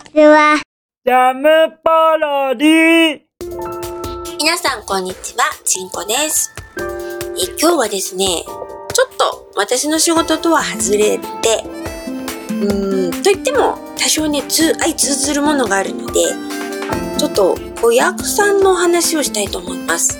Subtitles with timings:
[0.00, 0.60] ちは。
[1.04, 1.48] ジャム
[1.84, 3.20] パロディ
[4.38, 6.52] 皆さんこんにちは、ちんこです。
[6.78, 6.82] え
[7.60, 11.24] 今日はですね、ちょっと私の仕事とは外れて、
[12.48, 16.20] うーん、と言っても多少ね、通相通ずるものがあるので、
[17.18, 20.18] ちょっと子役さんの話をしたいと思います。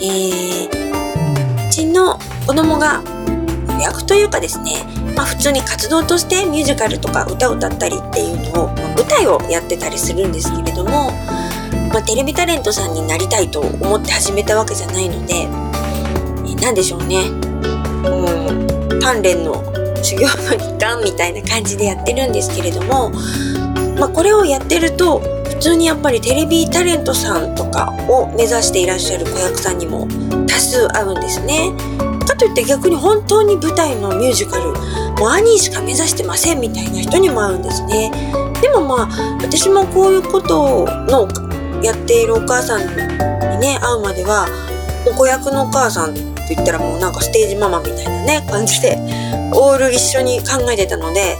[0.00, 3.02] えー、うちの子供が
[3.66, 11.10] 子役というかですね、まあ普通に活動としてミュージカルとか歌を歌ったりっていうのを、まあ舞台をやってたりするんですけれども、
[11.92, 17.24] まあ、テレビタレントさんになりたいと思って始めたわけじゃないので、えーでしょうね。
[17.24, 18.68] うん、
[19.00, 19.62] 鍛錬の
[20.02, 23.10] 修行の一環みたいな感じでやってるんですけれども、
[23.98, 30.06] まあ、これをやってると、普通にやっぱりテレビタレントさんとかを目指していらっしゃる子役さんにも
[30.46, 31.72] 多数会うんですね。
[32.26, 34.72] かといって逆に本当に舞台のミュージカル、
[35.24, 38.12] もうアニしか目指してませんみたいな人にも会うんですね。
[38.60, 41.26] でもまあ、私もこういうことの
[41.82, 42.86] やっているお母さんに
[43.58, 44.46] ね、会うまでは、
[45.06, 48.98] お子役のお母さんって言ったらもうなんかステージママみたいなね、感じで、
[49.54, 51.38] オール一緒に考えてたので、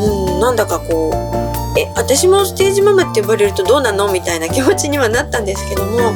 [0.00, 6.10] うん、なんだかこう、え、私もステージママって呼ばれるとどうなのみたいな気持ちにはなったんですけども、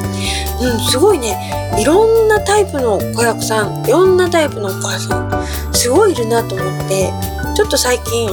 [0.61, 1.35] うん、すごいね、
[1.77, 7.11] いろんなタイプの子役さん、いろんなタイプのお母さん、すごいいるなと思って、
[7.55, 8.29] ちょっと最近、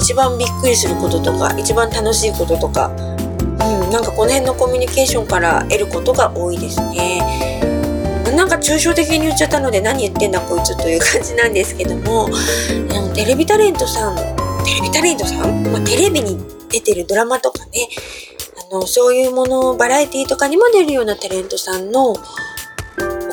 [0.00, 7.60] 一番びっくりすることとか、一番楽しいこととか、うん、なんかこの辺のコミュニケーションから得ることが多いですね。
[8.36, 12.28] なんか抽象的に言っちゃったので何言ってんだこいつという感じなんですけども、
[13.14, 17.88] テレビタレントさん、テレビタレントさん、まあ、テレビに出てるドラマとかね、
[18.70, 22.14] あの、そういうものを、バラエティとかにも出るようなタレントさんのお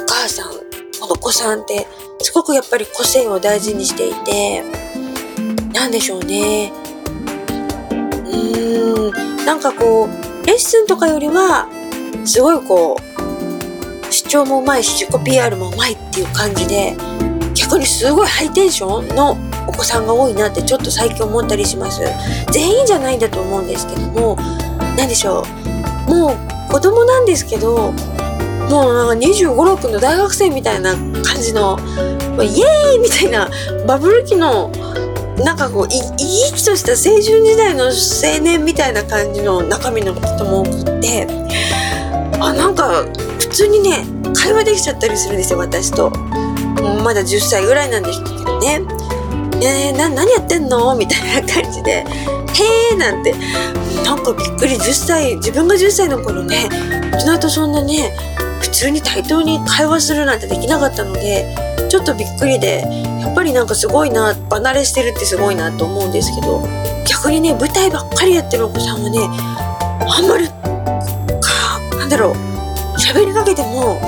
[0.07, 0.51] 母さん、
[1.01, 1.85] お子さんって、
[2.21, 4.63] すごくやっぱり個性を大事にしていて、
[5.73, 6.71] なんでしょうね。
[7.89, 11.67] うーん、なんかこう、レッスンとかよりは、
[12.25, 16.95] すごいこう、主張もうまいし、自己 PR もうまいっていう感じで、
[17.53, 19.37] 逆にすごいハイテンションの
[19.67, 22.01] お子さんが多いなってちょっと最近思ったりします。
[22.51, 24.35] 全員じゃないんだと思うんですけども、
[24.97, 25.43] なんでしょ
[26.07, 26.09] う。
[26.09, 26.33] も
[26.69, 27.93] う子供なんですけど、
[28.69, 30.93] もうなんか25、6の大学生みたいな
[31.23, 31.77] 感じの、
[32.41, 33.49] イエーイみたいな
[33.85, 34.71] バブル期の
[35.37, 41.27] なんかこう生き生きとした青春時代の青年みたいな感じの中身の人も多くて
[42.39, 43.03] あなんか
[43.39, 46.11] 普通にね会話できちゃったりするんですよ私と。
[47.03, 48.81] まだ10歳ぐらいなんですけどね
[49.61, 52.05] 「えー、な何やってんの?」みたいな感じで「へ
[52.93, 53.33] え」なんて。
[54.03, 54.75] なんかびっくり。
[54.75, 56.67] 10歳自分が10歳の頃ね
[57.11, 58.11] 大人とそんなね
[58.63, 61.53] 普通に対等に会話するなんてできなかったので
[61.89, 62.81] ちょっとびっくりで
[63.19, 66.63] やっぱりなんかすごいな離れしてるってすごいなと思うんですけど
[67.05, 72.33] 逆にね舞台ばっかりやってるお子さんはねあんまりかなんだろう
[72.97, 73.99] 喋りかけても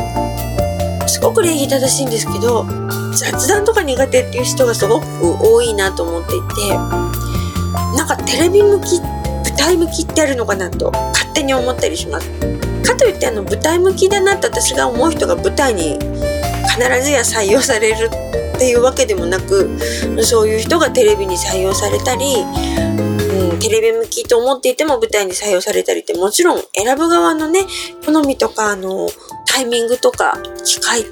[1.07, 2.65] すごく礼儀正しいんですけど
[3.13, 5.05] 雑談とか苦手っていう人がすごく
[5.41, 6.77] 多いなと思っていて
[7.97, 12.64] なんかテレビ向き舞台向きってあるのかなと勝手に思ったりします。
[12.85, 18.09] かといってあの舞台向きだなって私が思う人が舞台に必ずや採用される
[18.55, 19.77] っていうわけでもなく
[20.23, 27.61] そういう人がテレビに採用されたり、うん、テレビ向きと思っていても舞台に採用されたりってもちろん選ぶ側のね
[28.05, 29.09] 好みとかあの
[29.45, 31.03] タイミングとか機会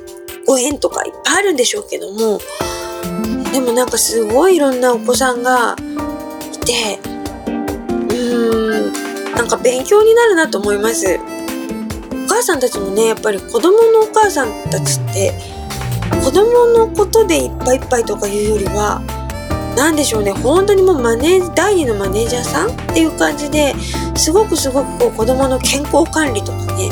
[0.45, 2.39] ご縁とかいっぱいあるんでしょうけども
[3.51, 11.19] でもなんかすごいいろんなお子さんがいてうーんなんか勉強になるなと思います。
[12.33, 15.33] 母さんたちもねやっぱり子供のお母さんたちって
[16.25, 19.01] 子供のことでいっぱいいっぱいとかいうよりは
[19.77, 23.75] 何でしょうね本当にもうマネー第二のマネージャーさんっていう感じで
[24.15, 26.89] すごくすごくこう子供の健康管理とかね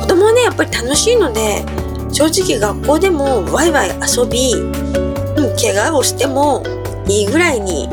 [0.00, 1.64] 子供はねやっぱり楽しいので
[2.12, 6.62] 正直学校でもワイワイ遊び、うん、怪我をしても
[7.08, 7.88] いいぐらいに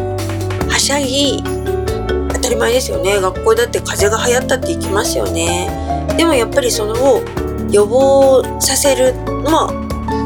[0.70, 1.41] はしゃぎ
[2.32, 3.20] 当たり前ですよね。
[3.20, 5.83] 学校だって風邪が流行ったって行きますよね。
[6.17, 7.22] でもやっぱりそのを
[7.72, 9.67] 予防させるのは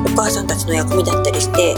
[0.05, 1.73] お母さんたちの役目だったりして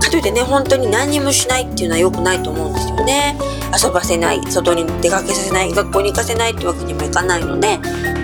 [0.00, 3.36] かといってね本当に何にもしないっていうのは良くないと思うんですよね。
[3.72, 7.78] 遊ばせない外に出かけさせない学校に行かせないってわけにもいかないので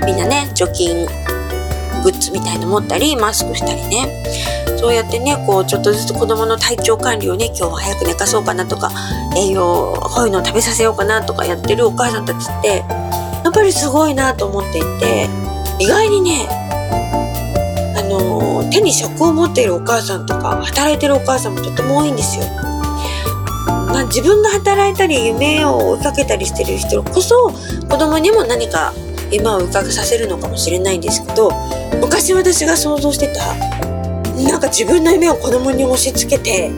[0.05, 1.07] みんなね除菌
[2.03, 4.25] グッズみたいの持ったりマスクしたりね。
[4.77, 8.91] そうやってねこうちょっとずつ子供の体調管理をね今日は早く寝かそうかなとか
[9.37, 12.85] 栄養こういうのを食べさせようかなとかやってるお母さんたちって
[13.57, 15.29] ぱりすごいなと思っていて
[15.79, 16.47] 意外にね
[17.97, 22.45] あのー手に職を持っているお母さんとか働いてるお母さんもとても多いんですよ。
[23.93, 27.53] な自分が働いたり夢を追いかけたりしてる人こそ
[27.89, 28.93] 子供にも何か
[29.31, 31.51] 夢を追いかけさせるのかもしれないんですけど
[32.01, 33.55] 昔私が想像してた
[34.43, 36.71] なんか自分の夢を子供に押し付けて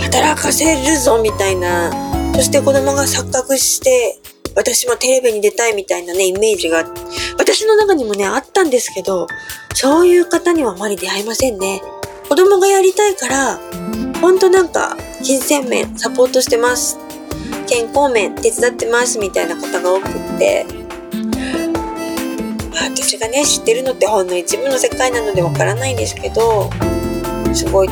[0.00, 1.90] 働かせるぞみたいな
[2.34, 4.18] そして子供が錯覚して
[4.56, 6.84] 私もテレビに出たいみたいなねイメージが
[7.38, 9.28] 私の中にもねあったんですけど
[9.74, 11.82] そういう方にはあまり出会いませんね。
[12.28, 13.60] 子供がやりたいから
[14.20, 16.98] ほんとなんか金銭面サポートしてます。
[17.68, 20.66] 健康面手伝ってますみたいな方が多くって。
[22.72, 26.70] 私がね知ってるのってほんの一部の世界なのでわからないんですけど
[27.54, 27.88] すごい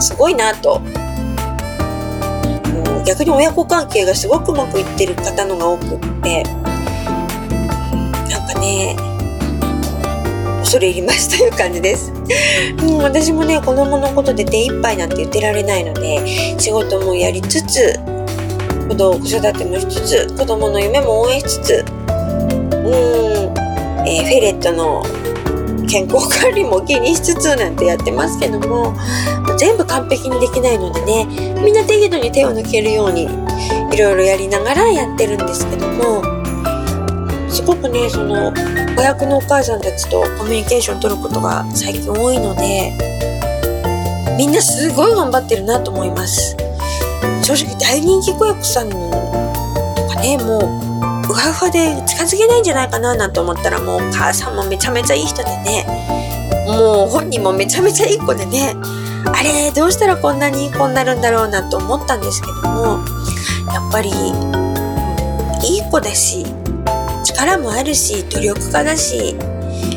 [0.00, 0.80] すごいなと
[3.06, 6.42] 逆に親子関係がすごくうまくいってる方のが多くって。
[8.28, 8.96] なんかね
[10.60, 12.12] 恐れ入りますという感じです、
[12.82, 16.20] うん、私もね子供のことで手一杯なんて言ってられないので
[16.58, 17.98] 仕事もやりつつ
[18.88, 21.84] 子育てもしつつ子供の夢も応援しつつ
[22.72, 23.54] うん
[24.06, 25.04] えー、フェレットの
[25.88, 28.94] 健康管理も気にしつつなんてやってますけども
[29.58, 31.26] 全部完璧にできないのでね
[31.62, 36.22] みんな適度に手を抜けるようにいろいろやりながらやってるんですけども
[37.48, 38.52] すごくねその
[38.94, 42.92] 子役のお母さんたちとコミュニケーション取ることが最近多いので
[44.36, 46.56] みんなすごい頑張ってるなと思います。
[47.42, 48.96] 正直大人気子役さんと
[50.08, 55.86] かねもうふわふわで近づけないんじゃないかななんて思ったらもうお母さんもめちゃめちゃいい人でね
[56.66, 58.74] もう本人もめちゃめちゃいい子でね
[59.32, 63.04] あれどうしたらこんなにいい子になるんだろうなと思ったんですけども
[63.72, 66.44] やっぱりいい子だし
[67.24, 69.36] 力もあるし努力家だし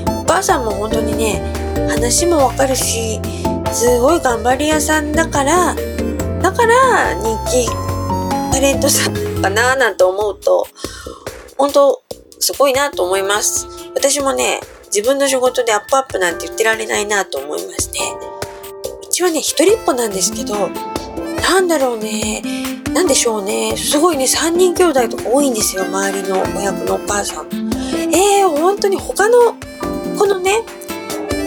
[0.08, 1.42] お母さんも本当にね
[1.90, 3.20] 話もわかるし
[3.72, 5.76] すごい頑張り屋さんだから
[6.42, 7.68] だから人気
[8.52, 10.68] タレントさんかななんて思うと
[11.58, 12.02] 本当
[12.40, 13.68] すごいなと思います。
[13.94, 18.00] 私もね、自分の仕事でアップアップなんて言ってられないなと思いまして。
[19.24, 20.70] はね、一人っ子なんですけど、
[21.42, 22.42] なんだろうね、
[22.94, 27.48] なんでしょうね、すごいね、3人兄弟とか多いんですよ、周りの親子のお母さん。
[28.14, 29.56] えー、本当に他の、
[30.18, 30.64] このね、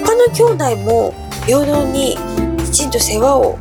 [0.05, 1.15] 他の兄弟も
[1.47, 2.17] 平等に
[2.65, 3.59] きちんと世話を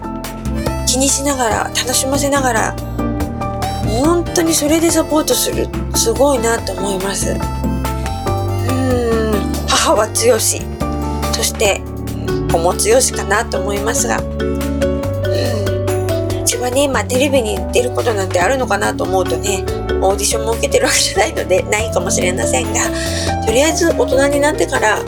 [0.88, 2.76] 気にしながら、楽しませながら、
[4.04, 7.32] 本当にそれでサポートするすごいなと思います。
[7.32, 7.38] うー
[9.36, 10.62] ん母は強し。
[11.34, 11.82] そして
[12.52, 14.32] 子も強しかなと思いますがうん
[16.42, 19.64] うちはね、まあ、テレビに出ることなんてあるのかなと思うとね
[20.02, 22.90] オーディションも受けてるわけじゃないのでないかもしれませんが
[23.46, 25.08] とりあえず大人になってからうん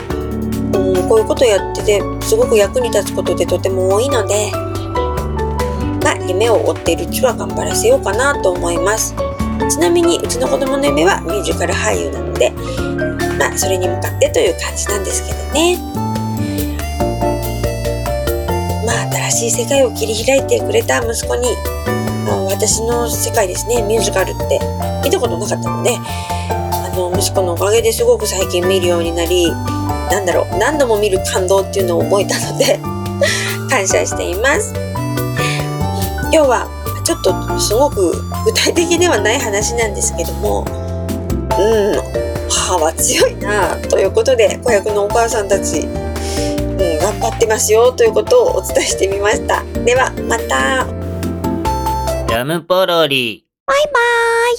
[1.08, 4.50] こういうことやっててすごく役に立つことってとても多いので
[6.04, 9.14] まあ、夢を追っているうちは頑張らせようかなと思います。
[9.70, 12.50] ちなみにうちの子供の夢はミュージカル俳優なので、
[13.38, 16.03] まあ、それに向かってという感じなんですけどね。
[19.34, 21.48] しい世界を切り開いてくれた息子に、
[22.24, 24.60] まあ、私の世界ですね、ミュージカルって
[25.04, 25.90] 見たことなかったので、
[26.50, 29.50] あの、息子のおかげですごく最近見るようになり、
[30.10, 32.80] なんだろう、何度も見る感動っていうのを覚えたので
[33.68, 34.72] 感謝しています。
[36.32, 36.68] 今日は
[37.04, 38.12] ちょっとすごく
[38.44, 45.86] 具体的ではない話なんですけどもうん母は強いなということで子役のお母さんたち、
[47.14, 49.62] 頑張ってますよということをお伝えしてみました。
[49.84, 50.86] ではまた。
[52.26, 53.44] ジャムポロリ。
[53.66, 54.58] バイバーイ